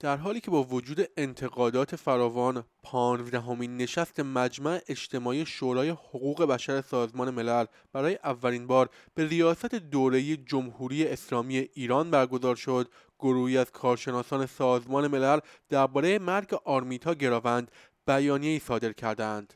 در 0.00 0.16
حالی 0.16 0.40
که 0.40 0.50
با 0.50 0.62
وجود 0.62 1.08
انتقادات 1.16 1.96
فراوان 1.96 2.64
پانزدهمین 2.82 3.76
نشست 3.76 4.20
مجمع 4.20 4.80
اجتماعی 4.88 5.46
شورای 5.46 5.88
حقوق 5.88 6.44
بشر 6.44 6.80
سازمان 6.80 7.30
ملل 7.30 7.64
برای 7.92 8.18
اولین 8.24 8.66
بار 8.66 8.88
به 9.14 9.26
ریاست 9.26 9.74
دوره 9.74 10.36
جمهوری 10.36 11.06
اسلامی 11.06 11.68
ایران 11.74 12.10
برگزار 12.10 12.56
شد. 12.56 12.88
گروهی 13.18 13.58
از 13.58 13.70
کارشناسان 13.70 14.46
سازمان 14.46 15.06
ملل 15.06 15.38
درباره 15.68 16.18
مرگ 16.18 16.54
آرمیتا 16.64 17.14
گراوند 17.14 17.70
بیانیه‌ای 18.06 18.58
صادر 18.58 18.92
کردند. 18.92 19.54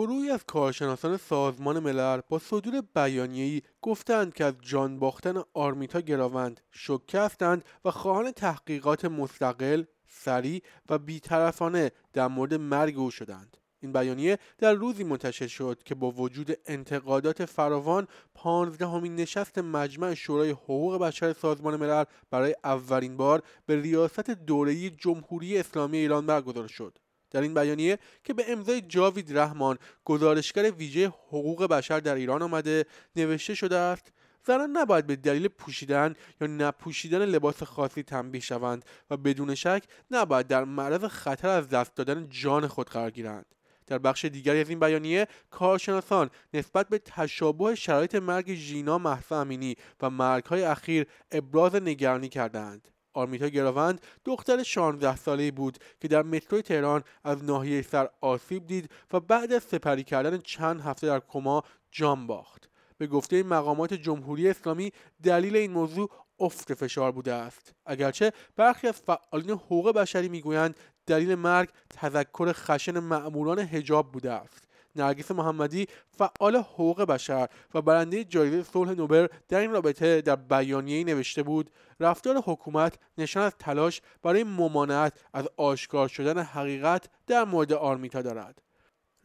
گروهی 0.00 0.30
از 0.30 0.44
کارشناسان 0.44 1.16
سازمان 1.16 1.78
ملل 1.78 2.20
با 2.28 2.38
صدور 2.38 2.82
بیانیه‌ای 2.94 3.62
گفتند 3.82 4.34
که 4.34 4.44
از 4.44 4.54
جان 4.60 4.98
باختن 4.98 5.42
آرمیتا 5.54 6.00
گراوند 6.00 6.60
شوکه 6.70 7.20
هستند 7.20 7.64
و 7.84 7.90
خواهان 7.90 8.32
تحقیقات 8.32 9.04
مستقل، 9.04 9.84
سریع 10.08 10.62
و 10.88 10.98
بیطرفانه 10.98 11.92
در 12.12 12.28
مورد 12.28 12.54
مرگ 12.54 12.98
او 12.98 13.10
شدند. 13.10 13.56
این 13.80 13.92
بیانیه 13.92 14.38
در 14.58 14.72
روزی 14.72 15.04
منتشر 15.04 15.46
شد 15.46 15.82
که 15.84 15.94
با 15.94 16.10
وجود 16.10 16.58
انتقادات 16.66 17.44
فراوان 17.44 18.08
پانزدهمین 18.34 19.16
نشست 19.16 19.58
مجمع 19.58 20.14
شورای 20.14 20.50
حقوق 20.50 20.98
بشر 20.98 21.32
سازمان 21.32 21.76
ملل 21.76 22.04
برای 22.30 22.54
اولین 22.64 23.16
بار 23.16 23.42
به 23.66 23.80
ریاست 23.80 24.30
دوره 24.30 24.90
جمهوری 24.90 25.58
اسلامی 25.58 25.98
ایران 25.98 26.26
برگزار 26.26 26.68
شد 26.68 26.98
در 27.30 27.40
این 27.40 27.54
بیانیه 27.54 27.98
که 28.24 28.34
به 28.34 28.52
امضای 28.52 28.80
جاوید 28.80 29.38
رحمان 29.38 29.78
گزارشگر 30.04 30.70
ویژه 30.70 31.06
حقوق 31.06 31.66
بشر 31.66 32.00
در 32.00 32.14
ایران 32.14 32.42
آمده 32.42 32.86
نوشته 33.16 33.54
شده 33.54 33.76
است 33.76 34.12
زنان 34.46 34.70
نباید 34.70 35.06
به 35.06 35.16
دلیل 35.16 35.48
پوشیدن 35.48 36.14
یا 36.40 36.46
نپوشیدن 36.46 37.24
لباس 37.24 37.62
خاصی 37.62 38.02
تنبیه 38.02 38.40
شوند 38.40 38.84
و 39.10 39.16
بدون 39.16 39.54
شک 39.54 39.82
نباید 40.10 40.46
در 40.46 40.64
معرض 40.64 41.04
خطر 41.04 41.48
از 41.48 41.68
دست 41.68 41.94
دادن 41.94 42.26
جان 42.30 42.66
خود 42.66 42.90
قرار 42.90 43.10
گیرند. 43.10 43.46
در 43.86 43.98
بخش 43.98 44.24
دیگری 44.24 44.60
از 44.60 44.68
این 44.68 44.80
بیانیه 44.80 45.28
کارشناسان 45.50 46.30
نسبت 46.54 46.88
به 46.88 46.98
تشابه 46.98 47.74
شرایط 47.74 48.14
مرگ 48.14 48.54
ژینا 48.54 48.98
محسا 48.98 49.40
امینی 49.40 49.76
و 50.00 50.10
مرگهای 50.10 50.62
اخیر 50.62 51.06
ابراز 51.32 51.74
نگرانی 51.74 52.28
کردند. 52.28 52.88
آرمیتا 53.20 53.48
گراوند 53.48 54.00
دختر 54.24 54.62
16 54.62 55.16
ساله 55.16 55.50
بود 55.50 55.78
که 56.00 56.08
در 56.08 56.22
مترو 56.22 56.60
تهران 56.60 57.02
از 57.24 57.44
ناحیه 57.44 57.82
سر 57.82 58.08
آسیب 58.20 58.66
دید 58.66 58.90
و 59.12 59.20
بعد 59.20 59.52
از 59.52 59.62
سپری 59.62 60.04
کردن 60.04 60.38
چند 60.38 60.80
هفته 60.80 61.06
در 61.06 61.20
کما 61.20 61.62
جان 61.90 62.26
باخت. 62.26 62.68
به 62.98 63.06
گفته 63.06 63.42
مقامات 63.42 63.94
جمهوری 63.94 64.48
اسلامی 64.48 64.92
دلیل 65.22 65.56
این 65.56 65.70
موضوع 65.70 66.10
افت 66.40 66.74
فشار 66.74 67.12
بوده 67.12 67.32
است. 67.32 67.74
اگرچه 67.86 68.32
برخی 68.56 68.88
از 68.88 68.94
فعالین 68.94 69.50
حقوق 69.50 69.92
بشری 69.92 70.28
می‌گویند 70.28 70.76
دلیل 71.06 71.34
مرگ 71.34 71.68
تذکر 71.90 72.52
خشن 72.52 72.98
مأموران 72.98 73.58
حجاب 73.58 74.12
بوده 74.12 74.32
است. 74.32 74.69
نرگس 74.96 75.30
محمدی 75.30 75.86
فعال 76.18 76.56
حقوق 76.56 77.02
بشر 77.02 77.48
و 77.74 77.82
برنده 77.82 78.24
جایزه 78.24 78.62
صلح 78.62 78.90
نوبل 78.90 79.26
در 79.48 79.60
این 79.60 79.70
رابطه 79.70 80.20
در 80.20 80.36
بیانیه‌ای 80.36 81.04
نوشته 81.04 81.42
بود 81.42 81.70
رفتار 82.00 82.36
حکومت 82.46 82.98
نشان 83.18 83.42
از 83.42 83.52
تلاش 83.58 84.02
برای 84.22 84.44
ممانعت 84.44 85.12
از 85.32 85.48
آشکار 85.56 86.08
شدن 86.08 86.42
حقیقت 86.42 87.08
در 87.26 87.44
مورد 87.44 87.72
آرمیتا 87.72 88.22
دارد. 88.22 88.62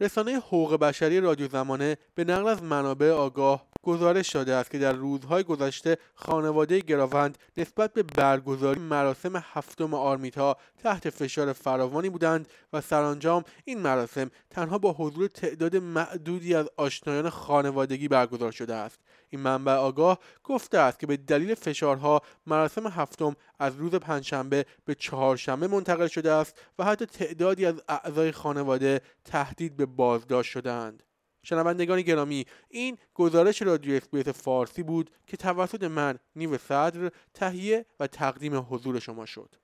رسانه 0.00 0.32
حقوق 0.36 0.74
بشری 0.74 1.20
رادیو 1.20 1.48
زمانه 1.48 1.96
به 2.14 2.24
نقل 2.24 2.48
از 2.48 2.62
منابع 2.62 3.10
آگاه 3.10 3.66
گزارش 3.86 4.32
شده 4.32 4.54
است 4.54 4.70
که 4.70 4.78
در 4.78 4.92
روزهای 4.92 5.42
گذشته 5.42 5.98
خانواده 6.14 6.80
گراوند 6.80 7.38
نسبت 7.56 7.92
به 7.92 8.02
برگزاری 8.02 8.80
مراسم 8.80 9.36
هفتم 9.36 9.94
آرمیتا 9.94 10.56
تحت 10.82 11.10
فشار 11.10 11.52
فراوانی 11.52 12.10
بودند 12.10 12.48
و 12.72 12.80
سرانجام 12.80 13.44
این 13.64 13.78
مراسم 13.78 14.30
تنها 14.50 14.78
با 14.78 14.92
حضور 14.92 15.28
تعداد 15.28 15.76
معدودی 15.76 16.54
از 16.54 16.68
آشنایان 16.76 17.30
خانوادگی 17.30 18.08
برگزار 18.08 18.52
شده 18.52 18.74
است. 18.74 18.98
این 19.30 19.40
منبع 19.40 19.72
آگاه 19.72 20.18
گفته 20.44 20.78
است 20.78 20.98
که 20.98 21.06
به 21.06 21.16
دلیل 21.16 21.54
فشارها 21.54 22.22
مراسم 22.46 22.86
هفتم 22.86 23.36
از 23.58 23.76
روز 23.76 23.94
پنجشنبه 23.94 24.66
به 24.84 24.94
چهارشنبه 24.94 25.66
منتقل 25.68 26.06
شده 26.06 26.32
است 26.32 26.60
و 26.78 26.84
حتی 26.84 27.06
تعدادی 27.06 27.66
از 27.66 27.82
اعضای 27.88 28.32
خانواده 28.32 29.00
تهدید 29.24 29.76
به 29.76 29.86
بازداشت 29.86 30.50
شدند 30.50 31.02
شنوندگان 31.46 32.02
گرامی 32.02 32.44
این 32.68 32.98
گزارش 33.14 33.62
رادیو 33.62 33.94
SBS 33.94 34.28
فارسی 34.28 34.82
بود 34.82 35.10
که 35.26 35.36
توسط 35.36 35.82
من 35.82 36.18
نیو 36.36 36.58
صدر 36.58 37.10
تهیه 37.34 37.86
و 38.00 38.06
تقدیم 38.06 38.66
حضور 38.70 38.98
شما 38.98 39.26
شد 39.26 39.54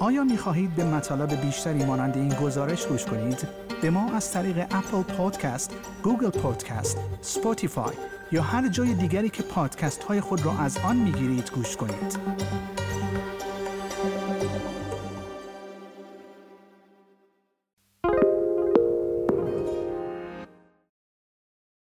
آیا 0.00 0.24
می 0.24 0.36
خواهید 0.36 0.74
به 0.74 0.84
مطالب 0.84 1.40
بیشتری 1.40 1.84
مانند 1.84 2.16
این 2.16 2.28
گزارش 2.28 2.86
گوش 2.86 3.04
کنید؟ 3.04 3.48
به 3.82 3.90
ما 3.90 4.12
از 4.12 4.32
طریق 4.32 4.58
اپل 4.58 5.02
پادکست، 5.02 5.74
گوگل 6.02 6.30
پادکست، 6.30 6.98
سپوتیفای 7.20 7.94
یا 8.32 8.42
هر 8.42 8.68
جای 8.68 8.94
دیگری 8.94 9.30
که 9.30 9.42
پادکست 9.42 10.02
های 10.02 10.20
خود 10.20 10.44
را 10.44 10.58
از 10.58 10.78
آن 10.78 10.96
می 10.96 11.12
گیرید 11.12 11.50
گوش 11.50 11.76
کنید. 11.76 12.18